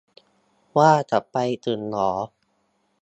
[0.77, 2.13] ว่าจะไปถึงเหรอ